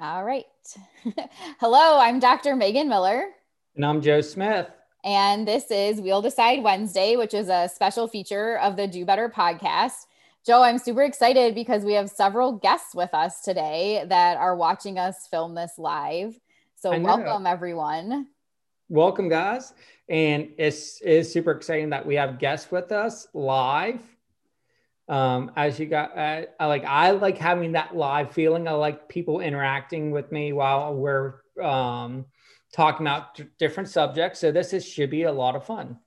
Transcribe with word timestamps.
All 0.00 0.24
right. 0.24 0.44
Hello, 1.60 2.00
I'm 2.00 2.18
Dr. 2.18 2.56
Megan 2.56 2.88
Miller. 2.88 3.26
And 3.76 3.86
I'm 3.86 4.02
Joe 4.02 4.22
Smith. 4.22 4.66
And 5.04 5.46
this 5.46 5.70
is 5.70 6.00
We'll 6.00 6.20
Decide 6.20 6.64
Wednesday, 6.64 7.14
which 7.14 7.32
is 7.32 7.48
a 7.48 7.70
special 7.72 8.08
feature 8.08 8.58
of 8.58 8.76
the 8.76 8.88
Do 8.88 9.04
Better 9.04 9.28
podcast. 9.28 10.06
Joe, 10.44 10.62
I'm 10.62 10.78
super 10.78 11.02
excited 11.02 11.54
because 11.54 11.84
we 11.84 11.92
have 11.92 12.10
several 12.10 12.54
guests 12.54 12.92
with 12.92 13.14
us 13.14 13.42
today 13.42 14.04
that 14.08 14.36
are 14.36 14.56
watching 14.56 14.98
us 14.98 15.28
film 15.30 15.54
this 15.54 15.74
live. 15.78 16.40
So, 16.74 16.98
welcome 16.98 17.46
everyone. 17.46 18.26
Welcome, 18.88 19.28
guys. 19.28 19.74
And 20.08 20.50
it's, 20.58 21.00
it's 21.02 21.32
super 21.32 21.52
exciting 21.52 21.90
that 21.90 22.04
we 22.04 22.16
have 22.16 22.40
guests 22.40 22.72
with 22.72 22.90
us 22.90 23.28
live 23.32 24.00
um 25.08 25.52
as 25.56 25.78
you 25.78 25.86
got 25.86 26.16
uh, 26.16 26.42
I 26.58 26.66
like 26.66 26.84
i 26.84 27.10
like 27.10 27.38
having 27.38 27.72
that 27.72 27.94
live 27.94 28.32
feeling. 28.32 28.66
I 28.66 28.72
like 28.72 29.08
people 29.08 29.40
interacting 29.40 30.10
with 30.10 30.32
me 30.32 30.52
while 30.52 30.94
we're 30.94 31.34
um 31.62 32.26
talking 32.72 33.06
about 33.06 33.34
d- 33.36 33.44
different 33.58 33.88
subjects. 33.88 34.40
So 34.40 34.50
this 34.50 34.72
is 34.72 34.84
should 34.86 35.10
be 35.10 35.24
a 35.24 35.32
lot 35.32 35.56
of 35.56 35.64
fun. 35.64 35.98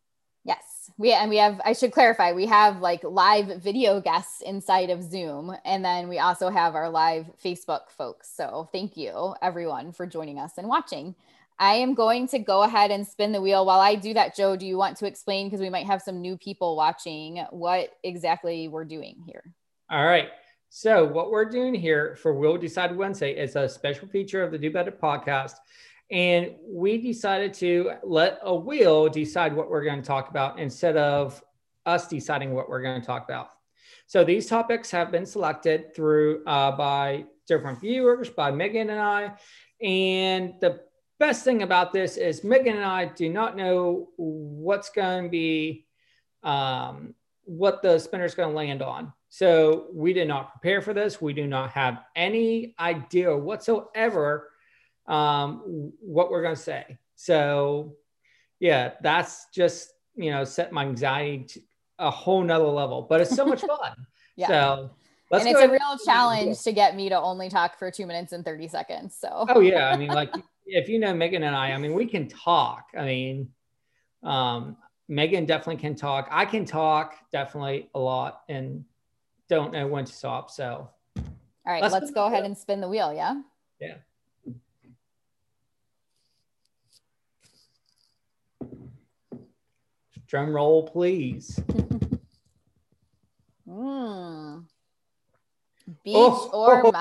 Yes. 0.44 0.90
We 0.98 1.12
and 1.14 1.30
we 1.30 1.38
have 1.38 1.62
i 1.64 1.74
should 1.74 1.92
clarify 1.92 2.32
we 2.32 2.48
have 2.48 2.80
like 2.82 3.04
live 3.04 3.62
video 3.62 4.02
guests 4.02 4.42
inside 4.42 4.90
of 4.90 5.04
zoom 5.04 5.56
and 5.66 5.86
then 5.86 6.08
we 6.08 6.18
also 6.20 6.50
have 6.50 6.74
our 6.74 6.90
live 6.90 7.28
facebook 7.44 7.90
folks. 7.90 8.32
So 8.36 8.68
thank 8.72 8.98
you 8.98 9.36
everyone 9.42 9.92
for 9.92 10.08
joining 10.08 10.40
us 10.40 10.58
and 10.58 10.68
watching 10.68 11.14
I 11.60 11.76
am 11.76 11.96
going 11.96 12.28
to 12.30 12.40
go 12.40 12.64
ahead 12.64 12.92
and 12.92 13.06
spin 13.06 13.32
the 13.32 13.42
wheel. 13.42 13.66
While 13.66 13.80
I 13.80 13.96
do 13.96 14.14
that, 14.14 14.36
Joe, 14.36 14.56
do 14.56 14.66
you 14.66 14.78
want 14.78 14.98
to 14.98 15.08
explain? 15.08 15.48
Because 15.48 15.60
we 15.60 15.70
might 15.70 15.88
have 15.88 16.02
some 16.02 16.22
new 16.22 16.38
people 16.38 16.76
watching 16.76 17.44
what 17.50 17.94
exactly 18.04 18.68
we're 18.68 18.86
doing 18.86 19.24
here. 19.26 19.44
All 19.90 20.06
right. 20.06 20.30
So, 20.70 21.06
what 21.06 21.32
we're 21.32 21.50
doing 21.50 21.74
here 21.74 22.16
for 22.22 22.34
We'll 22.34 22.58
Decide 22.58 22.96
Wednesday 22.96 23.32
is 23.32 23.56
a 23.56 23.68
special 23.70 24.08
feature 24.08 24.44
of 24.44 24.52
the 24.52 24.58
Do 24.58 24.70
Better 24.70 24.92
podcast. 24.92 25.54
And 26.12 26.56
we 26.66 26.98
decided 26.98 27.54
to 27.56 27.94
let 28.04 28.40
a 28.44 28.54
wheel 28.54 29.10
decide 29.10 29.54
what 29.54 29.70
we're 29.70 29.84
going 29.84 30.02
to 30.02 30.08
talk 30.08 30.30
about 30.30 30.60
instead 30.60 30.96
of 30.96 31.42
us 31.86 32.08
deciding 32.08 32.54
what 32.54 32.70
we're 32.70 32.82
going 32.82 33.00
to 33.02 33.08
talk 33.08 33.24
about. 33.24 33.50
So, 34.06 34.24
these 34.24 34.46
topics 34.46 34.92
have 34.92 35.12
been 35.12 35.26
selected 35.26 35.96
through 35.96 36.44
uh, 36.46 36.74
by 36.74 37.26
different 37.48 37.80
viewers, 37.80 38.30
by 38.30 38.52
Megan 38.52 38.90
and 38.90 39.00
I. 39.00 39.32
And 39.82 40.56
the 40.60 40.82
best 41.20 41.44
thing 41.44 41.64
about 41.64 41.94
this 41.94 42.18
is 42.18 42.44
Megan 42.44 42.76
and 42.76 42.86
I 42.86 43.06
do 43.06 43.30
not 43.30 43.56
know 43.56 44.10
what's 44.18 44.90
going 44.90 45.24
to 45.26 45.30
be, 45.30 45.86
um, 46.44 47.14
what 47.44 47.82
the 47.82 48.00
spinner 48.00 48.26
is 48.26 48.36
going 48.36 48.50
to 48.50 48.56
land 48.56 48.82
on. 48.82 49.14
So 49.30 49.88
we 49.94 50.14
did 50.14 50.28
not 50.28 50.52
prepare 50.52 50.82
for 50.82 50.94
this. 50.94 51.22
We 51.22 51.34
do 51.34 51.48
not 51.48 51.72
have 51.72 52.00
any 52.16 52.76
idea 52.80 53.36
whatsoever 53.36 54.50
um, 55.08 55.92
what 56.00 56.32
we're 56.32 56.42
going 56.42 56.56
to 56.56 56.62
say. 56.62 56.98
So 57.16 57.96
yeah, 58.60 58.94
that's 59.02 59.48
just, 59.54 59.94
you 60.16 60.32
know, 60.32 60.44
set 60.44 60.72
my 60.72 60.86
anxiety 60.86 61.46
to 61.46 61.62
a 62.00 62.12
whole 62.12 62.44
nother 62.44 62.66
level, 62.66 63.04
but 63.10 63.22
it's 63.22 63.36
so 63.36 63.46
much 63.46 63.62
fun. 63.68 63.96
yeah. 64.36 64.48
So 64.48 64.92
Let's 65.30 65.46
and 65.46 65.54
it's 65.54 65.62
a 65.62 65.70
real 65.70 65.98
challenge 66.06 66.62
to 66.62 66.72
get 66.72 66.96
me 66.96 67.10
to 67.10 67.20
only 67.20 67.50
talk 67.50 67.78
for 67.78 67.92
two 67.92 68.06
minutes 68.06 68.32
and 68.32 68.46
30 68.46 68.70
seconds. 68.70 69.16
So, 69.20 69.46
oh, 69.50 69.60
yeah. 69.60 69.90
I 69.90 69.98
mean, 69.98 70.08
like 70.10 70.34
if 70.68 70.90
you 70.90 71.00
know 71.00 71.14
Megan 71.14 71.44
and 71.44 71.56
I, 71.56 71.72
I 71.72 71.78
mean, 71.78 71.94
we 71.94 72.06
can 72.06 72.28
talk. 72.28 72.90
I 72.98 73.06
mean, 73.06 73.50
um, 74.24 74.78
Megan 75.08 75.46
definitely 75.46 75.78
can 75.78 75.96
talk. 75.96 76.28
I 76.32 76.46
can 76.46 76.66
talk 76.66 77.16
definitely 77.32 77.90
a 77.96 78.00
lot 78.00 78.42
and 78.50 78.84
don't 79.50 79.72
know 79.72 79.88
when 79.88 80.06
to 80.06 80.12
stop. 80.12 80.52
So, 80.52 80.90
all 81.16 81.24
right, 81.66 81.82
let's, 81.82 81.94
let's 81.94 82.12
go 82.12 82.26
ahead 82.26 82.44
and 82.44 82.58
spin 82.58 82.82
the 82.82 82.90
wheel. 82.90 83.14
Yeah. 83.14 83.42
Yeah. 83.80 83.96
Drum 90.28 90.54
roll, 90.54 90.88
please. 90.88 91.60
Hmm. 93.70 94.60
Beach 96.04 96.16
oh, 96.16 96.50
or 96.54 96.86
oh, 96.88 96.92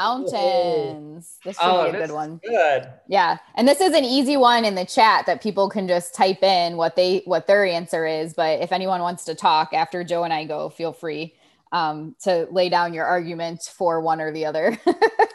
mountains? 1.16 1.38
This 1.44 1.56
should 1.56 1.64
oh, 1.66 1.90
be 1.90 1.96
a 1.96 2.06
good 2.06 2.14
one. 2.14 2.40
Good. 2.44 2.88
Yeah. 3.08 3.38
And 3.54 3.66
this 3.66 3.80
is 3.80 3.94
an 3.94 4.04
easy 4.04 4.36
one 4.36 4.64
in 4.64 4.74
the 4.74 4.84
chat 4.84 5.26
that 5.26 5.42
people 5.42 5.68
can 5.68 5.88
just 5.88 6.14
type 6.14 6.42
in 6.42 6.76
what 6.76 6.96
they 6.96 7.22
what 7.24 7.46
their 7.46 7.66
answer 7.66 8.06
is. 8.06 8.34
But 8.34 8.60
if 8.60 8.72
anyone 8.72 9.00
wants 9.00 9.24
to 9.24 9.34
talk 9.34 9.72
after 9.72 10.04
Joe 10.04 10.24
and 10.24 10.32
I 10.32 10.44
go, 10.44 10.68
feel 10.68 10.92
free 10.92 11.34
um, 11.72 12.14
to 12.22 12.48
lay 12.50 12.68
down 12.68 12.94
your 12.94 13.04
argument 13.04 13.62
for 13.62 14.00
one 14.00 14.20
or 14.20 14.32
the 14.32 14.46
other. 14.46 14.78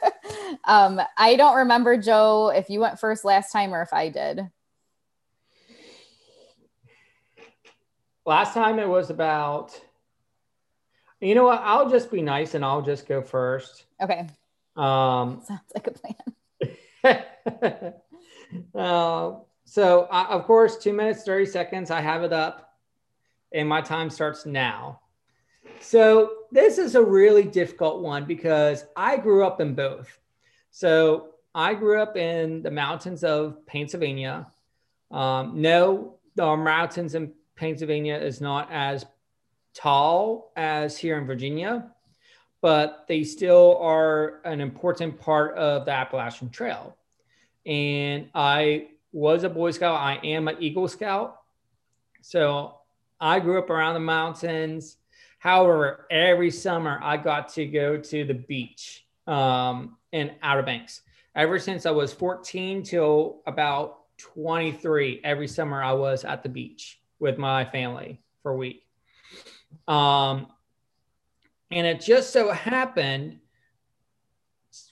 um, 0.66 1.02
I 1.18 1.36
don't 1.36 1.58
remember, 1.58 1.98
Joe, 1.98 2.52
if 2.56 2.70
you 2.70 2.80
went 2.80 3.00
first 3.00 3.26
last 3.26 3.52
time 3.52 3.74
or 3.74 3.82
if 3.82 3.94
I 3.94 4.10
did. 4.10 4.50
Last 8.26 8.54
time 8.54 8.78
it 8.78 8.88
was 8.88 9.10
about 9.10 9.80
you 11.24 11.36
know 11.36 11.44
what? 11.44 11.62
I'll 11.64 11.88
just 11.88 12.12
be 12.12 12.24
nice 12.24 12.56
and 12.56 12.66
I'll 12.66 12.82
just 12.82 13.08
go 13.08 13.22
first. 13.22 13.86
Okay. 14.02 14.28
Um, 14.76 15.42
Sounds 15.48 15.62
like 15.74 15.88
a 15.88 15.92
plan. 15.92 16.16
uh, 18.76 19.32
so, 19.66 20.02
uh, 20.12 20.26
of 20.30 20.46
course, 20.46 20.78
two 20.78 20.94
minutes, 20.94 21.24
30 21.24 21.46
seconds. 21.46 21.92
I 21.92 22.02
have 22.02 22.24
it 22.24 22.34
up 22.34 22.78
and 23.52 23.68
my 23.68 23.82
time 23.82 24.10
starts 24.10 24.46
now. 24.46 25.00
So, 25.80 26.32
this 26.52 26.78
is 26.78 26.96
a 26.96 27.04
really 27.04 27.44
difficult 27.44 28.02
one 28.02 28.26
because 28.26 28.86
I 28.96 29.18
grew 29.18 29.46
up 29.46 29.62
in 29.62 29.74
both. 29.74 30.20
So, 30.70 31.30
I 31.54 31.74
grew 31.74 32.02
up 32.02 32.16
in 32.16 32.62
the 32.62 32.72
mountains 32.72 33.24
of 33.24 33.66
Pennsylvania. 33.66 34.48
Um, 35.10 35.62
no, 35.62 36.16
the 36.36 36.56
mountains 36.56 37.16
in 37.16 37.34
Pennsylvania 37.56 38.18
is 38.18 38.42
not 38.42 38.70
as 38.72 39.06
tall 39.74 40.52
as 40.56 40.98
here 40.98 41.18
in 41.18 41.26
Virginia, 41.26 41.92
but 42.62 43.06
they 43.08 43.24
still 43.24 43.78
are 43.82 44.40
an 44.46 44.62
important 44.62 45.20
part 45.20 45.58
of 45.58 45.86
the 45.86 45.92
Appalachian 45.92 46.50
Trail. 46.50 46.96
And 47.66 48.30
I 48.34 48.90
was 49.12 49.44
a 49.44 49.50
Boy 49.50 49.72
Scout. 49.72 50.00
I 50.00 50.20
am 50.24 50.48
an 50.48 50.58
Eagle 50.60 50.88
Scout. 50.88 51.42
So 52.22 52.76
I 53.20 53.40
grew 53.40 53.60
up 53.60 53.70
around 53.70 53.96
the 53.96 54.00
mountains. 54.00 54.98
However, 55.40 56.06
every 56.12 56.52
summer 56.52 57.00
I 57.02 57.18
got 57.18 57.50
to 57.54 57.66
go 57.66 57.98
to 57.98 58.24
the 58.24 58.36
beach 58.36 59.08
um, 59.26 59.98
in 60.12 60.32
Outer 60.44 60.64
Banks. 60.64 61.02
Ever 61.36 61.58
since 61.58 61.86
I 61.86 61.92
was 61.92 62.14
14 62.14 62.84
till 62.84 63.42
about 63.48 64.02
23, 64.18 65.22
every 65.24 65.48
summer 65.48 65.82
I 65.82 65.94
was 65.94 66.26
at 66.26 66.44
the 66.44 66.50
beach 66.50 67.00
with 67.20 67.38
my 67.38 67.66
family 67.66 68.22
for 68.44 68.52
a 68.52 68.56
week. 68.56 68.84
Um, 69.88 70.48
and 71.72 71.88
it 71.88 72.02
just 72.02 72.32
so 72.32 72.52
happened 72.52 73.40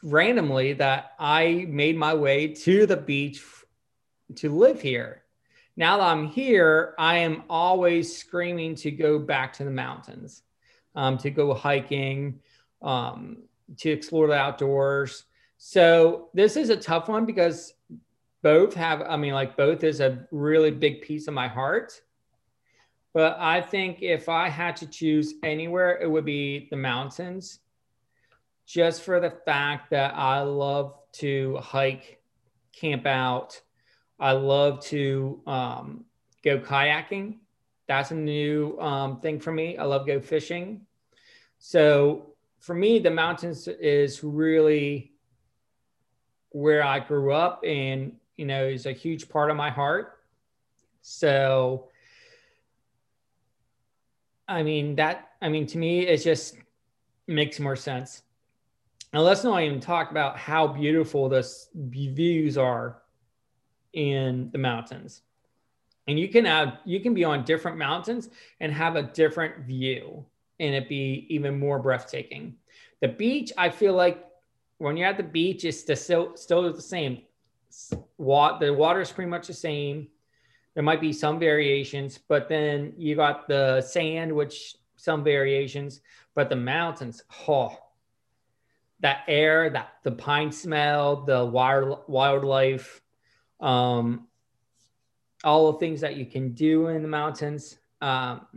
randomly 0.04 0.74
that 0.74 1.14
I 1.20 1.66
made 1.70 1.98
my 1.98 2.14
way 2.14 2.48
to 2.48 2.86
the 2.86 2.98
beach 2.98 3.44
to 4.36 4.54
live 4.54 4.82
here. 4.82 5.24
Now 5.76 5.98
that 5.98 6.04
I'm 6.04 6.28
here, 6.28 6.94
I 6.98 7.18
am 7.20 7.44
always 7.50 8.16
screaming 8.16 8.76
to 8.76 8.92
go 8.92 9.20
back 9.20 9.54
to 9.54 9.64
the 9.64 9.72
mountains, 9.72 10.44
um, 10.96 11.18
to 11.20 11.30
go 11.30 11.54
hiking, 11.54 12.40
um, 12.82 13.44
to 13.78 13.90
explore 13.90 14.28
the 14.28 14.34
outdoors. 14.34 15.24
So 15.58 16.30
this 16.34 16.58
is 16.58 16.70
a 16.70 16.76
tough 16.78 17.08
one 17.08 17.26
because 17.26 17.74
both 18.42 18.74
have, 18.74 19.02
I 19.02 19.18
mean, 19.18 19.34
like 19.34 19.58
both 19.58 19.84
is 19.84 20.00
a 20.00 20.28
really 20.32 20.72
big 20.72 21.02
piece 21.02 21.28
of 21.28 21.34
my 21.34 21.48
heart. 21.48 22.02
But 23.14 23.38
I 23.40 23.62
think 23.62 24.02
if 24.02 24.30
I 24.30 24.50
had 24.50 24.76
to 24.78 24.88
choose 24.88 25.34
anywhere, 25.44 26.00
it 26.00 26.10
would 26.10 26.26
be 26.26 26.68
the 26.70 26.78
mountains, 26.78 27.60
just 28.66 29.02
for 29.02 29.20
the 29.20 29.32
fact 29.32 29.90
that 29.90 30.14
I 30.16 30.42
love 30.42 30.96
to 31.14 31.58
hike, 31.58 32.22
camp 32.72 33.06
out. 33.06 33.60
I 34.20 34.34
love 34.34 34.82
to 34.86 35.42
um, 35.48 36.06
go 36.44 36.60
kayaking. 36.60 37.38
That's 37.88 38.12
a 38.12 38.16
new 38.16 38.78
um, 38.80 39.20
thing 39.22 39.40
for 39.40 39.52
me. 39.52 39.78
I 39.78 39.84
love 39.86 40.06
go 40.06 40.20
fishing. 40.20 40.86
So 41.58 42.36
for 42.60 42.76
me, 42.76 43.00
the 43.00 43.10
mountains 43.10 43.68
is 43.68 44.24
really 44.24 45.14
where 46.52 46.84
I 46.84 47.00
grew 47.00 47.34
up, 47.34 47.64
and 47.66 48.14
you 48.38 48.46
know, 48.46 48.66
is 48.66 48.86
a 48.86 48.92
huge 48.92 49.30
part 49.30 49.50
of 49.50 49.58
my 49.58 49.70
heart. 49.70 50.20
So 51.02 51.90
I 54.50 54.64
mean, 54.64 54.96
that, 54.96 55.30
I 55.42 55.48
mean, 55.48 55.68
to 55.68 55.78
me, 55.78 56.08
it 56.08 56.18
just 56.18 56.58
makes 57.28 57.60
more 57.60 57.76
sense. 57.76 58.24
And 59.14 59.24
let's 59.24 59.44
not 59.44 59.62
even 59.62 59.80
talk 59.80 60.12
about 60.12 60.38
how 60.38 60.68
beautiful 60.68 61.30
the 61.30 61.48
views 61.76 62.58
are 62.58 63.04
in 63.94 64.50
the 64.52 64.58
mountains. 64.58 65.22
And 66.08 66.20
you 66.20 66.28
can 66.28 66.46
have, 66.46 66.80
you 66.86 67.00
can 67.00 67.14
be 67.14 67.24
on 67.24 67.46
different 67.46 67.78
mountains 67.78 68.30
and 68.60 68.74
have 68.74 68.96
a 68.96 69.04
different 69.04 69.66
view 69.66 70.26
and 70.60 70.76
it 70.76 70.90
be 70.90 71.28
even 71.30 71.60
more 71.60 71.80
breathtaking. 71.80 72.56
The 73.02 73.08
beach, 73.08 73.52
I 73.58 73.70
feel 73.70 73.94
like 73.94 74.26
when 74.80 74.98
you're 74.98 75.08
at 75.08 75.18
the 75.18 75.24
beach, 75.24 75.64
it's 75.64 75.80
still 76.02 76.36
still 76.36 76.74
the 76.74 76.82
same. 76.82 77.22
What 78.18 78.60
the 78.60 78.74
water 78.74 79.02
is 79.02 79.12
pretty 79.12 79.30
much 79.30 79.48
the 79.48 79.54
same. 79.54 80.08
There 80.80 80.86
might 80.86 81.02
be 81.02 81.12
some 81.12 81.40
variations, 81.40 82.18
but 82.18 82.48
then 82.48 82.94
you 82.96 83.14
got 83.14 83.50
the 83.50 83.82
sand, 83.82 84.34
which 84.34 84.78
some 84.96 85.26
variations, 85.26 86.00
but 86.36 86.48
the 86.48 86.56
mountains, 86.56 87.22
oh, 87.50 87.78
that 89.02 89.26
air, 89.28 89.70
that 89.72 89.96
the 90.04 90.14
pine 90.14 90.54
smell, 90.54 91.26
the 91.26 91.46
wild 91.46 92.04
wildlife, 92.08 93.02
um, 93.60 94.30
all 95.44 95.74
the 95.74 95.80
things 95.80 96.00
that 96.00 96.16
you 96.16 96.26
can 96.26 96.54
do 96.54 96.88
in 96.88 97.02
the 97.02 97.10
mountains, 97.10 97.78
um, 98.00 98.48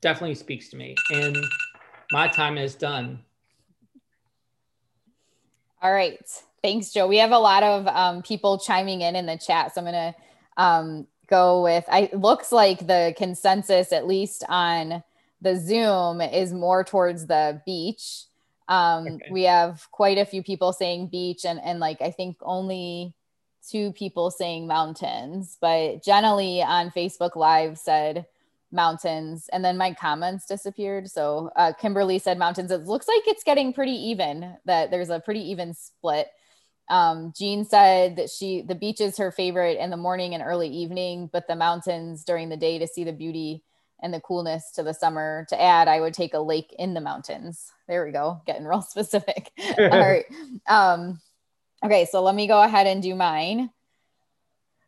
definitely 0.00 0.36
speaks 0.36 0.68
to 0.68 0.76
me. 0.76 0.94
And 1.12 1.36
my 2.12 2.28
time 2.28 2.56
is 2.56 2.76
done. 2.76 3.18
All 5.82 5.92
right. 5.92 6.24
Thanks, 6.62 6.92
Joe. 6.92 7.08
We 7.08 7.16
have 7.16 7.32
a 7.32 7.38
lot 7.38 7.64
of 7.64 7.88
um, 7.88 8.22
people 8.22 8.60
chiming 8.60 9.00
in 9.00 9.16
in 9.16 9.26
the 9.26 9.36
chat. 9.36 9.74
So 9.74 9.80
I'm 9.80 9.92
going 9.92 10.14
to 10.14 10.14
um, 10.56 11.06
go 11.28 11.62
with, 11.62 11.84
I 11.88 12.10
looks 12.12 12.52
like 12.52 12.86
the 12.86 13.14
consensus, 13.16 13.92
at 13.92 14.06
least 14.06 14.44
on 14.48 15.02
the 15.40 15.56
Zoom, 15.56 16.20
is 16.20 16.52
more 16.52 16.84
towards 16.84 17.26
the 17.26 17.60
beach. 17.66 18.24
Um, 18.68 19.06
okay. 19.06 19.28
We 19.30 19.42
have 19.44 19.86
quite 19.90 20.18
a 20.18 20.24
few 20.24 20.42
people 20.42 20.72
saying 20.72 21.08
beach 21.08 21.44
and, 21.44 21.60
and 21.62 21.80
like, 21.80 22.00
I 22.00 22.10
think 22.10 22.36
only 22.42 23.14
two 23.68 23.92
people 23.92 24.30
saying 24.30 24.66
mountains, 24.66 25.58
but 25.60 26.02
generally 26.02 26.62
on 26.62 26.90
Facebook 26.90 27.36
Live 27.36 27.78
said 27.78 28.26
mountains 28.74 29.48
and 29.52 29.64
then 29.64 29.78
my 29.78 29.94
comments 29.94 30.46
disappeared 30.46 31.08
so 31.08 31.50
uh, 31.56 31.72
kimberly 31.72 32.18
said 32.18 32.36
mountains 32.36 32.70
it 32.70 32.82
looks 32.82 33.06
like 33.06 33.22
it's 33.26 33.44
getting 33.44 33.72
pretty 33.72 33.92
even 33.92 34.56
that 34.64 34.90
there's 34.90 35.10
a 35.10 35.20
pretty 35.20 35.40
even 35.40 35.72
split 35.72 36.28
um, 36.90 37.32
jean 37.36 37.64
said 37.64 38.16
that 38.16 38.30
she 38.30 38.62
the 38.62 38.74
beach 38.74 39.00
is 39.00 39.16
her 39.16 39.30
favorite 39.30 39.78
in 39.78 39.90
the 39.90 39.96
morning 39.96 40.34
and 40.34 40.42
early 40.42 40.68
evening 40.68 41.28
but 41.32 41.46
the 41.48 41.56
mountains 41.56 42.24
during 42.24 42.48
the 42.48 42.56
day 42.56 42.78
to 42.78 42.86
see 42.86 43.04
the 43.04 43.12
beauty 43.12 43.62
and 44.02 44.12
the 44.12 44.20
coolness 44.20 44.70
to 44.72 44.82
the 44.82 44.92
summer. 44.92 45.46
To 45.48 45.60
add 45.60 45.88
i 45.88 46.00
would 46.00 46.14
take 46.14 46.34
a 46.34 46.38
lake 46.38 46.74
in 46.78 46.94
the 46.94 47.00
mountains. 47.00 47.70
There 47.88 48.04
we 48.04 48.12
go 48.12 48.40
getting 48.46 48.64
real 48.66 48.82
specific. 48.82 49.50
All 49.78 49.88
right. 49.90 50.24
Um, 50.66 51.20
okay 51.84 52.06
so 52.10 52.22
let 52.22 52.34
me 52.34 52.46
go 52.46 52.62
ahead 52.62 52.86
and 52.86 53.02
do 53.02 53.14
mine 53.14 53.70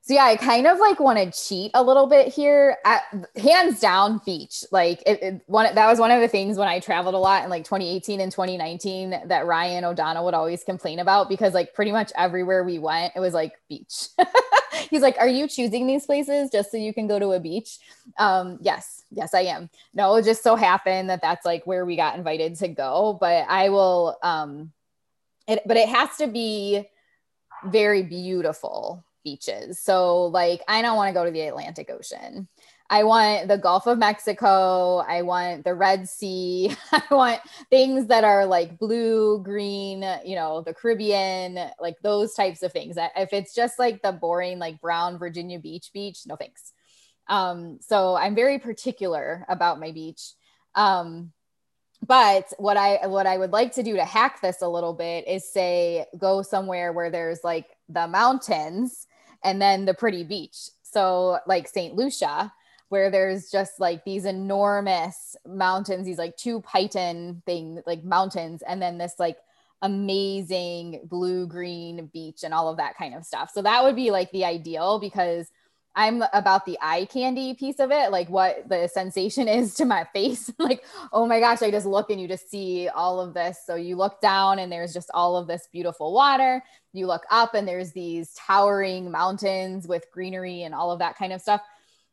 so 0.06 0.14
yeah, 0.14 0.24
I 0.26 0.36
kind 0.36 0.68
of 0.68 0.78
like 0.78 1.00
want 1.00 1.18
to 1.18 1.32
cheat 1.32 1.72
a 1.74 1.82
little 1.82 2.06
bit 2.06 2.32
here. 2.32 2.76
At, 2.84 3.02
hands 3.36 3.80
down, 3.80 4.20
beach. 4.24 4.64
Like 4.70 5.02
it, 5.04 5.20
it, 5.20 5.42
one 5.46 5.74
that 5.74 5.86
was 5.88 5.98
one 5.98 6.12
of 6.12 6.20
the 6.20 6.28
things 6.28 6.56
when 6.56 6.68
I 6.68 6.78
traveled 6.78 7.16
a 7.16 7.18
lot 7.18 7.42
in 7.42 7.50
like 7.50 7.64
2018 7.64 8.20
and 8.20 8.30
2019 8.30 9.22
that 9.26 9.46
Ryan 9.46 9.84
O'Donnell 9.84 10.24
would 10.24 10.34
always 10.34 10.62
complain 10.62 11.00
about 11.00 11.28
because 11.28 11.54
like 11.54 11.74
pretty 11.74 11.90
much 11.90 12.12
everywhere 12.16 12.62
we 12.62 12.78
went, 12.78 13.14
it 13.16 13.20
was 13.20 13.34
like 13.34 13.54
beach. 13.68 14.06
He's 14.90 15.02
like, 15.02 15.16
"Are 15.18 15.26
you 15.26 15.48
choosing 15.48 15.88
these 15.88 16.06
places 16.06 16.50
just 16.50 16.70
so 16.70 16.76
you 16.76 16.94
can 16.94 17.08
go 17.08 17.18
to 17.18 17.32
a 17.32 17.40
beach?" 17.40 17.78
Um, 18.16 18.58
yes, 18.60 19.02
yes, 19.10 19.34
I 19.34 19.40
am. 19.40 19.70
No, 19.92 20.14
it 20.14 20.24
just 20.24 20.44
so 20.44 20.54
happened 20.54 21.10
that 21.10 21.20
that's 21.20 21.44
like 21.44 21.66
where 21.66 21.84
we 21.84 21.96
got 21.96 22.16
invited 22.16 22.54
to 22.58 22.68
go. 22.68 23.18
But 23.20 23.46
I 23.48 23.70
will. 23.70 24.18
Um, 24.22 24.70
it, 25.48 25.62
but 25.66 25.76
it 25.76 25.88
has 25.88 26.16
to 26.18 26.28
be 26.28 26.88
very 27.64 28.04
beautiful 28.04 29.02
beaches. 29.26 29.81
So, 29.81 30.26
like, 30.26 30.62
I 30.69 30.82
don't 30.82 30.96
want 30.96 31.08
to 31.08 31.12
go 31.12 31.25
to 31.25 31.32
the 31.32 31.40
Atlantic 31.40 31.90
Ocean. 31.90 32.46
I 32.88 33.02
want 33.02 33.49
the 33.49 33.58
Gulf 33.58 33.88
of 33.88 33.99
Mexico. 33.99 34.99
I 34.99 35.23
want 35.23 35.64
the 35.64 35.75
Red 35.75 36.08
Sea. 36.08 36.76
I 36.93 37.02
want 37.11 37.40
things 37.69 38.06
that 38.06 38.23
are 38.23 38.46
like 38.46 38.78
blue, 38.78 39.43
green, 39.43 40.05
you 40.25 40.37
know, 40.37 40.62
the 40.62 40.73
Caribbean, 40.73 41.58
like 41.81 41.96
those 42.02 42.34
types 42.34 42.62
of 42.62 42.73
things. 42.73 42.96
If 43.17 43.32
it's 43.32 43.55
just 43.55 43.81
like 43.81 44.02
the 44.02 44.12
boring, 44.12 44.61
like 44.61 44.81
brown 44.81 45.19
Virginia 45.19 45.58
Beach 45.58 45.90
beach, 45.93 46.20
no 46.26 46.37
thanks. 46.37 46.73
Um, 47.26 47.81
so 47.81 48.14
I'm 48.14 48.37
very 48.37 48.61
particular 48.61 49.44
about 49.49 49.81
my 49.81 49.90
beach. 49.90 50.34
Um, 50.76 51.32
but 52.06 52.52
what 52.58 52.76
I 52.76 53.06
what 53.06 53.26
I 53.26 53.37
would 53.37 53.52
like 53.52 53.73
to 53.75 53.82
do 53.82 53.96
to 53.96 54.05
hack 54.05 54.40
this 54.40 54.62
a 54.62 54.69
little 54.69 54.93
bit 54.93 55.26
is 55.26 55.50
say 55.50 56.06
go 56.17 56.43
somewhere 56.43 56.93
where 56.93 57.11
there's 57.11 57.43
like 57.43 57.67
the 57.88 58.06
mountains 58.06 59.06
and 59.44 59.60
then 59.60 59.84
the 59.84 59.94
pretty 59.94 60.24
beach. 60.24 60.70
So, 60.82 61.38
like 61.46 61.68
St. 61.68 61.94
Lucia, 61.94 62.52
where 62.88 63.10
there's 63.10 63.50
just 63.50 63.80
like 63.80 64.04
these 64.04 64.24
enormous 64.24 65.36
mountains, 65.46 66.06
these 66.06 66.18
like 66.18 66.36
two 66.36 66.62
Piton 66.62 67.42
thing, 67.44 67.82
like 67.86 68.04
mountains, 68.04 68.62
and 68.66 68.80
then 68.80 68.98
this 68.98 69.14
like 69.18 69.36
amazing 69.82 71.00
blue 71.04 71.46
green 71.46 72.06
beach 72.12 72.44
and 72.44 72.54
all 72.54 72.68
of 72.68 72.78
that 72.78 72.96
kind 72.96 73.14
of 73.14 73.24
stuff. 73.24 73.50
So, 73.52 73.62
that 73.62 73.84
would 73.84 73.96
be 73.96 74.10
like 74.10 74.30
the 74.32 74.44
ideal 74.44 74.98
because 74.98 75.50
I'm 75.96 76.22
about 76.34 76.66
the 76.66 76.78
eye 76.82 77.06
candy 77.06 77.54
piece 77.54 77.81
of 77.81 77.90
it, 77.90 78.12
like 78.12 78.28
what 78.28 78.69
the 78.69 78.87
sensation 78.87 79.48
is 79.48 79.75
to 79.76 79.87
my 79.87 80.04
face. 80.12 80.52
like, 80.58 80.84
oh 81.12 81.26
my 81.26 81.40
gosh, 81.40 81.62
I 81.62 81.70
just 81.70 81.87
look 81.87 82.10
and 82.10 82.20
you 82.20 82.28
just 82.28 82.50
see 82.50 82.88
all 82.88 83.19
of 83.19 83.34
this. 83.34 83.58
So 83.66 83.75
you 83.75 83.96
look 83.96 84.20
down 84.20 84.58
and 84.58 84.70
there's 84.70 84.93
just 84.93 85.10
all 85.14 85.37
of 85.37 85.46
this 85.46 85.69
beautiful 85.72 86.12
water. 86.12 86.62
You 86.93 87.06
look 87.06 87.25
up 87.31 87.54
and 87.54 87.66
there's 87.66 87.93
these 87.93 88.34
towering 88.34 89.10
mountains 89.10 89.88
with 89.88 90.10
greenery 90.12 90.62
and 90.62 90.75
all 90.75 90.93
of 90.93 90.98
that 90.98 91.16
kind 91.16 91.32
of 91.32 91.40
stuff. 91.40 91.62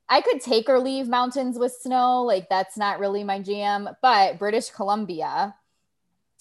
I 0.10 0.22
could 0.22 0.42
take 0.42 0.70
or 0.70 0.80
leave 0.80 1.08
mountains 1.08 1.58
with 1.58 1.74
snow. 1.74 2.24
Like, 2.24 2.50
that's 2.50 2.78
not 2.78 3.00
really 3.00 3.24
my 3.24 3.40
jam. 3.40 3.90
But 4.02 4.40
British 4.40 4.70
Columbia, 4.70 5.56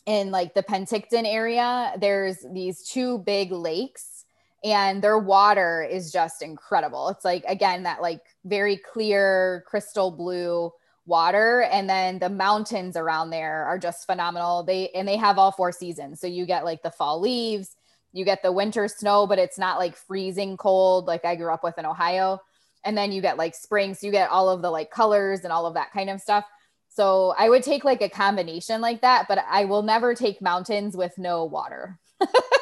in 0.05 0.31
like 0.33 0.55
the 0.55 0.63
Penticton 0.63 1.25
area, 1.25 1.93
there's 2.01 2.45
these 2.53 2.83
two 2.83 3.19
big 3.19 3.53
lakes 3.53 4.22
and 4.65 5.03
their 5.03 5.19
water 5.19 5.83
is 5.83 6.13
just 6.13 6.43
incredible. 6.43 7.09
It's 7.09 7.25
like 7.25 7.45
again 7.49 7.83
that 7.85 8.03
like 8.03 8.21
very 8.45 8.77
clear 8.77 9.65
crystal 9.67 10.11
blue 10.11 10.71
water 11.05 11.63
and 11.63 11.91
then 11.91 12.21
the 12.21 12.29
mountains 12.29 12.97
around 12.97 13.31
there 13.31 13.65
are 13.65 13.79
just 13.79 14.07
phenomenal. 14.07 14.63
They 14.63 14.91
and 14.91 15.07
they 15.07 15.17
have 15.17 15.39
all 15.39 15.53
four 15.53 15.73
seasons. 15.73 16.21
So 16.21 16.27
you 16.27 16.47
get 16.47 16.65
like 16.65 16.83
the 16.83 16.91
fall 16.91 17.21
leaves, 17.21 17.77
you 18.13 18.25
get 18.25 18.43
the 18.43 18.53
winter 18.53 18.89
snow 18.89 19.27
but 19.27 19.39
it's 19.39 19.59
not 19.59 19.79
like 19.79 19.97
freezing 19.97 20.57
cold 20.57 21.07
like 21.07 21.25
I 21.25 21.37
grew 21.37 21.53
up 21.53 21.65
with 21.65 21.79
in 21.79 21.87
Ohio. 21.87 22.41
And 22.85 22.97
then 22.99 23.13
you 23.13 23.23
get 23.23 23.39
like 23.39 23.55
spring, 23.55 23.95
so 23.95 24.07
you 24.07 24.13
get 24.13 24.31
all 24.31 24.49
of 24.49 24.61
the 24.61 24.71
like 24.71 24.91
colors 24.91 25.43
and 25.45 25.53
all 25.53 25.67
of 25.67 25.75
that 25.75 25.93
kind 25.93 26.11
of 26.11 26.21
stuff. 26.21 26.45
So 26.89 27.33
I 27.39 27.49
would 27.49 27.63
take 27.63 27.85
like 27.85 28.03
a 28.03 28.09
combination 28.09 28.81
like 28.81 29.01
that, 29.01 29.27
but 29.29 29.39
I 29.49 29.65
will 29.65 29.83
never 29.83 30.15
take 30.15 30.43
mountains 30.43 30.97
with 30.97 31.17
no 31.17 31.45
water. 31.45 31.99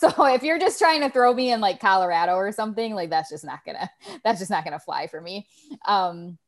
so 0.00 0.24
if 0.26 0.42
you're 0.42 0.58
just 0.58 0.78
trying 0.78 1.00
to 1.02 1.10
throw 1.10 1.34
me 1.34 1.52
in 1.52 1.60
like 1.60 1.78
Colorado 1.80 2.34
or 2.34 2.52
something, 2.52 2.94
like 2.94 3.10
that's 3.10 3.30
just 3.30 3.44
not 3.44 3.60
gonna 3.64 3.90
that's 4.24 4.38
just 4.38 4.50
not 4.50 4.64
gonna 4.64 4.78
fly 4.78 5.06
for 5.06 5.20
me. 5.20 5.46
Um, 5.86 6.38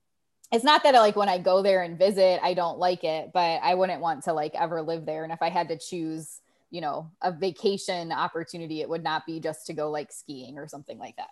it's 0.51 0.65
not 0.65 0.83
that 0.83 0.95
I, 0.95 1.01
like 1.01 1.17
when 1.17 1.29
I 1.29 1.39
go 1.39 1.63
there 1.63 1.83
and 1.83 1.99
visit, 1.99 2.41
I 2.43 2.55
don't 2.55 2.79
like 2.79 3.05
it, 3.05 3.31
but 3.33 3.61
I 3.63 3.75
wouldn't 3.75 4.03
want 4.03 4.25
to 4.25 4.33
like 4.33 4.55
ever 4.55 4.83
live 4.83 5.07
there. 5.07 5.25
And 5.25 5.33
if 5.33 5.41
I 5.41 5.49
had 5.49 5.69
to 5.69 5.79
choose, 5.79 6.41
you 6.71 6.81
know, 6.81 7.11
a 7.23 7.33
vacation 7.33 8.13
opportunity, 8.13 8.83
it 8.83 8.89
would 8.89 9.03
not 9.03 9.25
be 9.25 9.41
just 9.41 9.67
to 9.67 9.73
go 9.73 9.91
like 9.91 10.13
skiing 10.13 10.59
or 10.59 10.69
something 10.69 10.99
like 10.99 11.17
that. 11.17 11.31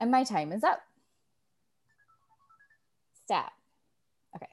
And 0.00 0.10
my 0.10 0.24
time 0.24 0.52
is 0.52 0.64
up. 0.64 0.80
Stop. 3.24 3.52
Okay. 4.34 4.48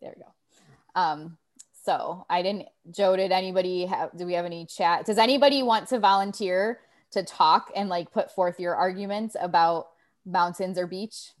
There 0.00 0.14
we 0.16 0.22
go. 0.22 1.00
Um, 1.00 1.38
so 1.84 2.24
I 2.30 2.40
didn't, 2.42 2.68
Joe, 2.90 3.14
did 3.14 3.30
anybody 3.30 3.84
have, 3.84 4.16
do 4.16 4.24
we 4.24 4.32
have 4.32 4.46
any 4.46 4.64
chat? 4.64 5.04
Does 5.04 5.18
anybody 5.18 5.62
want 5.62 5.88
to 5.88 5.98
volunteer 5.98 6.80
to 7.10 7.22
talk 7.22 7.70
and 7.76 7.90
like 7.90 8.10
put 8.10 8.34
forth 8.34 8.58
your 8.58 8.74
arguments 8.74 9.36
about 9.38 9.88
mountains 10.24 10.78
or 10.78 10.86
beach? 10.86 11.32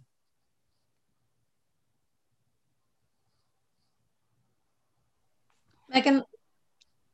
Megan, 5.88 6.24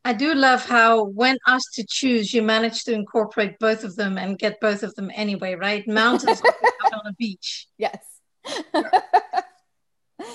I 0.04 0.12
do 0.12 0.34
love 0.34 0.66
how 0.66 1.04
when 1.04 1.36
asked 1.46 1.74
to 1.74 1.84
choose, 1.88 2.34
you 2.34 2.42
manage 2.42 2.82
to 2.84 2.92
incorporate 2.92 3.58
both 3.60 3.84
of 3.84 3.94
them 3.94 4.18
and 4.18 4.38
get 4.38 4.58
both 4.60 4.82
of 4.82 4.92
them 4.96 5.10
anyway, 5.14 5.54
right? 5.54 5.86
Mountains 5.86 6.42
on 6.92 7.06
a 7.06 7.12
beach. 7.12 7.68
Yes. 7.78 7.98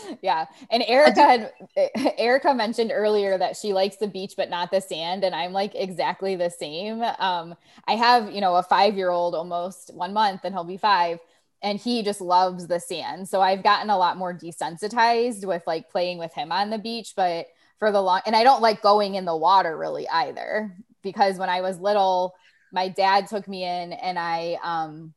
yeah. 0.22 0.46
And 0.70 0.84
Erica 0.88 1.22
had 1.22 1.54
Erica 2.18 2.54
mentioned 2.54 2.92
earlier 2.94 3.38
that 3.38 3.58
she 3.58 3.74
likes 3.74 3.98
the 3.98 4.08
beach 4.08 4.34
but 4.38 4.50
not 4.50 4.72
the 4.72 4.82
sand 4.82 5.24
and 5.24 5.36
I'm 5.36 5.54
like 5.54 5.75
exactly 5.75 6.36
the 6.36 6.50
same. 6.50 7.02
Um 7.20 7.56
I 7.88 7.94
have, 7.94 8.32
you 8.32 8.42
know, 8.42 8.56
a 8.56 8.64
5-year-old 8.64 9.36
almost 9.36 9.94
1 9.94 10.14
month 10.14 10.42
and 10.44 10.54
he'll 10.54 10.64
be 10.64 10.78
5 10.78 11.20
and 11.62 11.80
he 11.80 12.04
just 12.04 12.22
loves 12.22 12.68
the 12.68 12.80
sand. 12.80 13.28
So 13.28 13.42
I've 13.42 13.64
gotten 13.64 13.90
a 13.90 13.98
lot 13.98 14.18
more 14.18 14.34
desensitized 14.34 15.46
with 15.46 15.64
like 15.66 15.90
playing 15.90 16.18
with 16.18 16.34
him 16.34 16.52
on 16.52 16.70
the 16.70 16.78
beach, 16.78 17.14
but 17.16 17.48
for 17.80 17.92
the 17.92 18.02
long 18.02 18.22
and 18.25 18.36
I 18.36 18.44
don't 18.44 18.62
like 18.62 18.82
going 18.82 19.16
in 19.16 19.25
the 19.25 19.36
water 19.36 19.78
really 19.78 20.08
either 20.08 20.75
because 21.02 21.38
when 21.38 21.50
I 21.50 21.62
was 21.62 21.80
little 21.80 22.34
my 22.72 22.88
dad 22.90 23.28
took 23.28 23.48
me 23.48 23.64
in 23.64 23.94
and 23.94 24.18
I 24.20 24.58
um 24.64 25.14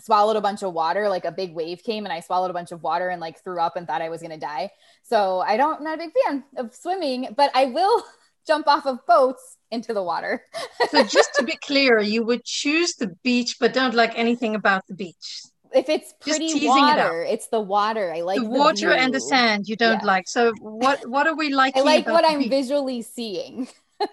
swallowed 0.00 0.36
a 0.36 0.40
bunch 0.40 0.62
of 0.62 0.72
water 0.72 1.08
like 1.08 1.24
a 1.24 1.32
big 1.32 1.54
wave 1.54 1.82
came 1.82 2.04
and 2.04 2.12
i 2.12 2.20
swallowed 2.20 2.50
a 2.50 2.54
bunch 2.54 2.72
of 2.72 2.82
water 2.82 3.08
and 3.08 3.20
like 3.20 3.42
threw 3.42 3.60
up 3.60 3.76
and 3.76 3.86
thought 3.86 4.00
i 4.00 4.08
was 4.08 4.20
going 4.20 4.30
to 4.30 4.38
die 4.38 4.70
so 5.02 5.40
i 5.40 5.56
don't 5.56 5.78
I'm 5.78 5.84
not 5.84 5.94
a 5.94 5.98
big 5.98 6.12
fan 6.24 6.44
of 6.56 6.74
swimming 6.74 7.28
but 7.36 7.50
i 7.54 7.66
will 7.66 8.02
jump 8.46 8.66
off 8.66 8.86
of 8.86 9.04
boats 9.06 9.58
into 9.70 9.94
the 9.94 10.02
water. 10.02 10.44
so 10.90 11.02
just 11.02 11.34
to 11.36 11.44
be 11.44 11.56
clear, 11.56 12.00
you 12.00 12.24
would 12.24 12.44
choose 12.44 12.94
the 12.94 13.08
beach, 13.22 13.56
but 13.58 13.72
don't 13.72 13.94
like 13.94 14.16
anything 14.16 14.54
about 14.54 14.86
the 14.86 14.94
beach. 14.94 15.42
If 15.74 15.88
it's 15.88 16.12
pretty 16.20 16.66
water, 16.66 17.22
it 17.22 17.32
it's 17.32 17.48
the 17.48 17.60
water. 17.60 18.12
I 18.12 18.20
like 18.20 18.40
the, 18.40 18.44
the 18.44 18.50
water 18.50 18.90
view. 18.90 18.92
and 18.92 19.14
the 19.14 19.20
sand. 19.20 19.68
You 19.68 19.76
don't 19.76 20.00
yeah. 20.00 20.06
like. 20.06 20.28
So 20.28 20.52
what? 20.60 21.08
What 21.08 21.26
are 21.26 21.34
we 21.34 21.52
like? 21.62 21.74
I 21.78 21.80
like 21.80 22.06
what 22.06 22.26
I'm 22.28 22.40
beach? 22.40 22.50
visually 22.50 23.00
seeing. 23.00 23.68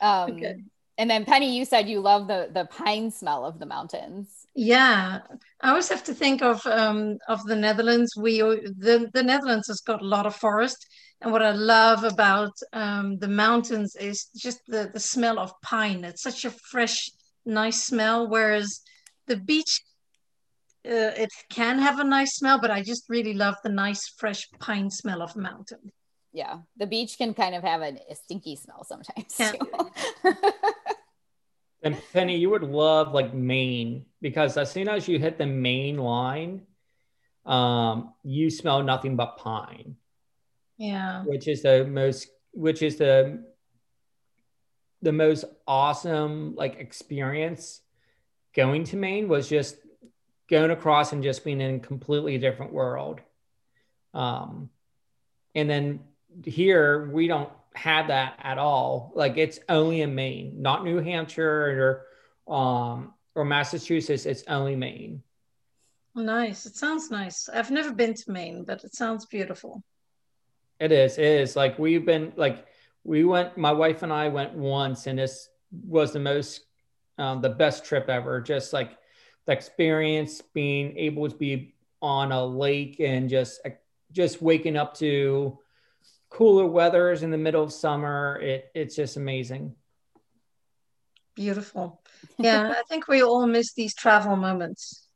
um, 0.00 0.30
okay. 0.32 0.62
And 0.98 1.10
then 1.10 1.24
Penny, 1.24 1.56
you 1.56 1.64
said 1.64 1.88
you 1.88 2.00
love 2.00 2.26
the 2.26 2.48
the 2.52 2.64
pine 2.66 3.10
smell 3.10 3.44
of 3.44 3.58
the 3.58 3.66
mountains. 3.66 4.46
Yeah, 4.54 5.20
I 5.60 5.68
always 5.68 5.90
have 5.90 6.04
to 6.04 6.14
think 6.14 6.42
of 6.42 6.64
um, 6.66 7.18
of 7.28 7.44
the 7.44 7.56
Netherlands. 7.56 8.16
We 8.16 8.40
the 8.40 9.10
the 9.12 9.22
Netherlands 9.22 9.68
has 9.68 9.80
got 9.80 10.00
a 10.00 10.06
lot 10.06 10.24
of 10.24 10.34
forest, 10.34 10.86
and 11.20 11.32
what 11.32 11.42
I 11.42 11.52
love 11.52 12.04
about 12.04 12.52
um, 12.72 13.18
the 13.18 13.28
mountains 13.28 13.94
is 13.96 14.30
just 14.34 14.60
the 14.66 14.90
the 14.92 15.00
smell 15.00 15.38
of 15.38 15.52
pine. 15.62 16.04
It's 16.04 16.22
such 16.22 16.46
a 16.46 16.50
fresh, 16.70 17.10
nice 17.44 17.84
smell. 17.84 18.28
Whereas 18.28 18.80
the 19.26 19.36
beach, 19.36 19.82
uh, 20.86 21.12
it 21.18 21.30
can 21.50 21.78
have 21.78 21.98
a 21.98 22.04
nice 22.04 22.36
smell, 22.36 22.58
but 22.58 22.70
I 22.70 22.82
just 22.82 23.04
really 23.10 23.34
love 23.34 23.56
the 23.62 23.68
nice, 23.68 24.08
fresh 24.16 24.48
pine 24.58 24.90
smell 24.90 25.20
of 25.20 25.36
mountain. 25.36 25.92
Yeah, 26.32 26.60
the 26.76 26.86
beach 26.86 27.18
can 27.18 27.34
kind 27.34 27.54
of 27.54 27.62
have 27.62 27.82
a, 27.82 27.98
a 28.10 28.14
stinky 28.14 28.56
smell 28.56 28.84
sometimes. 28.84 29.38
And 31.86 31.96
Penny, 32.12 32.36
you 32.36 32.50
would 32.50 32.64
love 32.64 33.14
like 33.14 33.32
Maine 33.32 34.06
because 34.20 34.56
as 34.56 34.72
soon 34.72 34.88
as 34.88 35.06
you 35.06 35.20
hit 35.20 35.38
the 35.38 35.46
Maine 35.46 35.98
line, 35.98 36.62
um, 37.44 38.12
you 38.24 38.50
smell 38.50 38.82
nothing 38.82 39.14
but 39.14 39.36
pine. 39.36 39.94
Yeah. 40.78 41.22
Which 41.22 41.46
is 41.46 41.62
the 41.62 41.84
most 41.84 42.26
which 42.50 42.82
is 42.82 42.96
the 42.96 43.44
the 45.00 45.12
most 45.12 45.44
awesome 45.68 46.56
like 46.56 46.80
experience 46.80 47.82
going 48.52 48.82
to 48.86 48.96
Maine 48.96 49.28
was 49.28 49.48
just 49.48 49.76
going 50.50 50.72
across 50.72 51.12
and 51.12 51.22
just 51.22 51.44
being 51.44 51.60
in 51.60 51.76
a 51.76 51.78
completely 51.78 52.36
different 52.36 52.72
world. 52.72 53.20
Um, 54.12 54.70
and 55.54 55.70
then 55.70 56.00
here 56.44 57.08
we 57.12 57.28
don't 57.28 57.52
had 57.76 58.08
that 58.08 58.38
at 58.42 58.58
all. 58.58 59.12
Like 59.14 59.36
it's 59.36 59.58
only 59.68 60.00
in 60.00 60.14
Maine, 60.14 60.62
not 60.62 60.84
New 60.84 60.98
Hampshire 60.98 62.04
or 62.48 62.54
um 62.54 63.14
or 63.34 63.44
Massachusetts. 63.44 64.26
It's 64.26 64.44
only 64.48 64.76
Maine. 64.76 65.22
Nice. 66.14 66.64
It 66.64 66.76
sounds 66.76 67.10
nice. 67.10 67.48
I've 67.48 67.70
never 67.70 67.92
been 67.92 68.14
to 68.14 68.30
Maine, 68.30 68.64
but 68.64 68.82
it 68.84 68.94
sounds 68.94 69.26
beautiful. 69.26 69.82
It 70.80 70.90
is. 70.90 71.18
It 71.18 71.24
is. 71.24 71.56
Like 71.56 71.78
we've 71.78 72.06
been 72.06 72.32
like 72.36 72.66
we 73.04 73.24
went. 73.24 73.56
My 73.56 73.72
wife 73.72 74.02
and 74.02 74.12
I 74.12 74.28
went 74.28 74.54
once, 74.54 75.06
and 75.06 75.18
this 75.18 75.48
was 75.86 76.12
the 76.12 76.20
most 76.20 76.62
um, 77.18 77.40
the 77.40 77.50
best 77.50 77.84
trip 77.84 78.08
ever. 78.08 78.40
Just 78.40 78.72
like 78.72 78.96
the 79.46 79.52
experience, 79.52 80.40
being 80.40 80.96
able 80.96 81.28
to 81.28 81.36
be 81.36 81.74
on 82.02 82.32
a 82.32 82.44
lake 82.44 83.00
and 83.00 83.28
just 83.28 83.60
just 84.12 84.40
waking 84.40 84.76
up 84.76 84.94
to 84.94 85.58
cooler 86.36 86.66
weather 86.66 87.12
is 87.12 87.22
in 87.22 87.30
the 87.30 87.38
middle 87.38 87.62
of 87.62 87.72
summer. 87.72 88.38
It 88.42 88.70
it's 88.74 88.94
just 88.94 89.16
amazing. 89.16 89.74
Beautiful. 91.34 92.00
Yeah, 92.38 92.74
I 92.76 92.82
think 92.88 93.08
we 93.08 93.22
all 93.22 93.46
miss 93.46 93.72
these 93.72 93.94
travel 93.94 94.36
moments. 94.36 95.06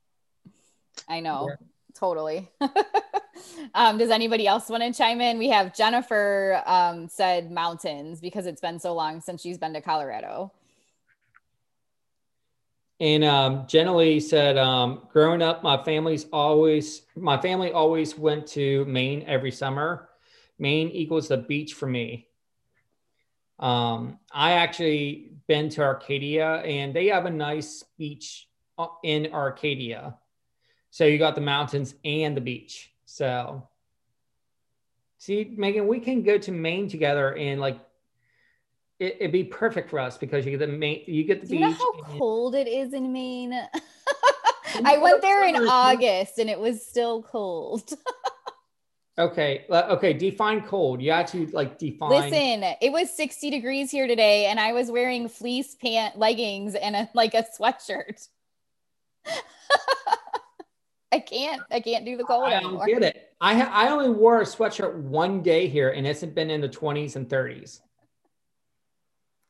I 1.07 1.21
know. 1.21 1.49
Yeah. 1.51 1.57
Totally. 1.95 2.49
um, 3.75 3.99
does 3.99 4.09
anybody 4.11 4.47
else 4.47 4.71
want 4.71 4.83
to 4.83 4.93
chime 4.93 5.21
in? 5.21 5.37
We 5.37 5.49
have 5.51 5.75
Jennifer 5.75 6.63
um, 6.65 7.09
said 7.09 7.51
mountains 7.51 8.21
because 8.21 8.47
it's 8.47 8.61
been 8.61 8.79
so 8.79 8.95
long 8.95 9.21
since 9.21 9.43
she's 9.43 9.59
been 9.59 9.75
to 9.75 9.83
Colorado. 9.83 10.51
And 13.01 13.25
um, 13.25 13.67
Jenny 13.67 14.21
said, 14.21 14.57
um, 14.57 15.09
growing 15.13 15.43
up, 15.43 15.63
my 15.63 15.83
family's 15.85 16.27
always 16.33 17.03
my 17.17 17.39
family 17.41 17.73
always 17.73 18.17
went 18.17 18.47
to 18.49 18.85
Maine 18.87 19.25
every 19.27 19.51
summer. 19.51 20.10
Maine 20.61 20.91
equals 20.91 21.29
the 21.29 21.39
beach 21.39 21.75
for 21.75 21.87
me. 21.87 22.29
Um, 23.59 24.19
I 24.33 24.53
actually 24.53 25.33
been 25.49 25.69
to 25.71 25.83
Arcadia 25.83 26.57
and 26.57 26.95
they 26.95 27.07
have 27.07 27.27
a 27.27 27.31
nice 27.31 27.83
beach 27.99 28.49
uh, 28.79 28.87
in 29.03 29.33
Arcadia. 29.33 30.17
So 30.91 31.05
you 31.05 31.19
got 31.19 31.35
the 31.35 31.41
mountains 31.41 31.95
and 32.05 32.37
the 32.37 32.41
beach. 32.41 32.93
So 33.05 33.67
see, 35.19 35.55
Megan, 35.57 35.87
we 35.87 35.99
can 35.99 36.23
go 36.23 36.39
to 36.39 36.53
Maine 36.53 36.89
together 36.89 37.37
and 37.37 37.61
like 37.61 37.79
it, 38.99 39.17
would 39.21 39.33
be 39.33 39.45
perfect 39.45 39.89
for 39.89 39.99
us 39.99 40.19
because 40.19 40.45
you 40.45 40.57
get 40.57 40.61
the 40.61 40.67
Maine, 40.67 41.05
you 41.07 41.25
get 41.25 41.41
the 41.41 41.47
Do 41.47 41.53
beach. 41.53 41.61
You 41.61 41.71
know 41.71 41.75
how 41.75 42.19
cold 42.19 42.55
it 42.55 42.69
is 42.69 42.93
in 42.93 43.13
Maine? 43.13 43.53
I 44.85 44.99
went 44.99 45.23
there 45.23 45.45
in 45.45 45.57
August 45.57 46.39
and 46.39 46.49
it 46.49 46.59
was 46.59 46.87
still 46.87 47.23
cold. 47.23 47.93
Okay. 49.19 49.67
Okay. 49.71 50.13
Define 50.13 50.63
cold. 50.63 51.03
You 51.03 51.11
actually 51.11 51.47
like 51.47 51.79
define. 51.79 52.11
Listen, 52.11 52.75
it 52.81 52.93
was 52.93 53.11
60 53.15 53.51
degrees 53.51 53.91
here 53.91 54.07
today, 54.07 54.47
and 54.47 54.59
I 54.59 54.73
was 54.73 54.91
wearing 54.91 55.29
fleece 55.29 55.75
pant 55.75 56.19
leggings 56.19 56.75
and 56.75 56.97
a, 56.97 57.11
like 57.15 57.35
a 57.35 57.45
sweatshirt. 57.59 58.29
I 61.13 61.19
can't. 61.19 61.61
I 61.71 61.81
can't 61.81 62.05
do 62.05 62.17
the 62.17 62.25
cold 62.25 62.45
I 62.45 62.55
anymore. 62.55 62.87
don't 62.87 63.01
get 63.01 63.03
it. 63.17 63.35
I 63.41 63.55
ha- 63.55 63.71
I 63.73 63.89
only 63.89 64.11
wore 64.11 64.41
a 64.41 64.45
sweatshirt 64.45 64.95
one 64.95 65.43
day 65.43 65.67
here, 65.67 65.91
and 65.91 66.07
it's 66.07 66.23
been 66.25 66.51
in 66.51 66.61
the 66.61 66.69
20s 66.69 67.17
and 67.17 67.29
30s. 67.29 67.81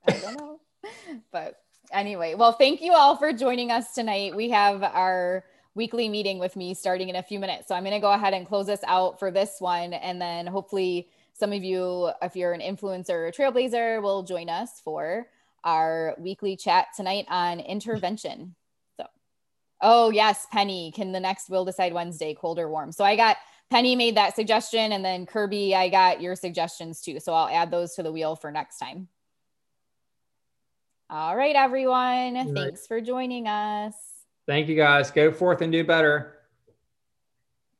I 0.08 0.12
don't 0.12 0.38
know, 0.38 0.60
but 1.32 1.60
anyway. 1.92 2.34
Well, 2.34 2.52
thank 2.52 2.80
you 2.80 2.94
all 2.94 3.16
for 3.16 3.32
joining 3.32 3.70
us 3.70 3.92
tonight. 3.92 4.34
We 4.34 4.48
have 4.50 4.82
our 4.82 5.44
weekly 5.80 6.10
meeting 6.10 6.38
with 6.38 6.56
me 6.56 6.74
starting 6.74 7.08
in 7.08 7.16
a 7.16 7.22
few 7.22 7.38
minutes. 7.38 7.66
So 7.66 7.74
I'm 7.74 7.84
going 7.84 7.94
to 7.94 8.00
go 8.00 8.12
ahead 8.12 8.34
and 8.34 8.46
close 8.46 8.66
this 8.66 8.82
out 8.86 9.18
for 9.18 9.30
this 9.30 9.56
one. 9.60 9.94
And 9.94 10.20
then 10.20 10.46
hopefully 10.46 11.08
some 11.32 11.54
of 11.54 11.64
you, 11.64 12.10
if 12.20 12.36
you're 12.36 12.52
an 12.52 12.60
influencer 12.60 13.08
or 13.26 13.32
trailblazer, 13.32 14.02
will 14.02 14.22
join 14.22 14.50
us 14.50 14.78
for 14.84 15.28
our 15.64 16.14
weekly 16.18 16.54
chat 16.54 16.88
tonight 16.94 17.24
on 17.28 17.60
intervention. 17.60 18.54
So, 18.98 19.06
oh, 19.80 20.10
yes, 20.10 20.46
Penny, 20.52 20.92
can 20.94 21.12
the 21.12 21.20
next 21.20 21.48
will 21.48 21.64
decide 21.64 21.94
Wednesday, 21.94 22.34
cold 22.34 22.58
or 22.58 22.68
warm? 22.68 22.92
So 22.92 23.02
I 23.02 23.16
got 23.16 23.38
Penny 23.70 23.96
made 23.96 24.18
that 24.18 24.36
suggestion. 24.36 24.92
And 24.92 25.02
then 25.02 25.24
Kirby, 25.24 25.74
I 25.74 25.88
got 25.88 26.20
your 26.20 26.36
suggestions 26.36 27.00
too. 27.00 27.20
So 27.20 27.32
I'll 27.32 27.48
add 27.48 27.70
those 27.70 27.94
to 27.94 28.02
the 28.02 28.12
wheel 28.12 28.36
for 28.36 28.50
next 28.50 28.76
time. 28.76 29.08
All 31.08 31.34
right, 31.34 31.56
everyone. 31.56 32.36
All 32.36 32.44
right. 32.44 32.54
Thanks 32.54 32.86
for 32.86 33.00
joining 33.00 33.48
us. 33.48 34.09
Thank 34.50 34.66
you 34.66 34.74
guys. 34.74 35.12
Go 35.12 35.30
forth 35.30 35.62
and 35.62 35.70
do 35.70 35.84
better. 35.84 36.39